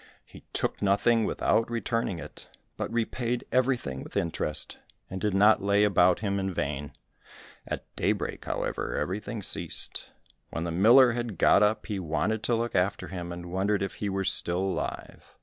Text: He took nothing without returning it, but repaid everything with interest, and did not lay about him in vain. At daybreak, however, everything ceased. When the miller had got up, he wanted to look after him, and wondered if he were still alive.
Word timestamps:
He 0.25 0.43
took 0.51 0.81
nothing 0.81 1.25
without 1.25 1.69
returning 1.69 2.17
it, 2.17 2.47
but 2.75 2.91
repaid 2.91 3.45
everything 3.51 4.01
with 4.01 4.17
interest, 4.17 4.79
and 5.11 5.21
did 5.21 5.35
not 5.35 5.61
lay 5.61 5.83
about 5.83 6.21
him 6.21 6.39
in 6.39 6.51
vain. 6.51 6.91
At 7.67 7.85
daybreak, 7.95 8.43
however, 8.45 8.97
everything 8.97 9.43
ceased. 9.43 10.09
When 10.49 10.63
the 10.63 10.71
miller 10.71 11.11
had 11.11 11.37
got 11.37 11.61
up, 11.61 11.85
he 11.85 11.99
wanted 11.99 12.41
to 12.45 12.55
look 12.55 12.73
after 12.73 13.09
him, 13.09 13.31
and 13.31 13.51
wondered 13.51 13.83
if 13.83 13.93
he 14.01 14.09
were 14.09 14.23
still 14.23 14.61
alive. 14.61 15.35